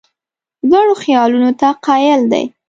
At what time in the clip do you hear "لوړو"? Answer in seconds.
0.69-0.93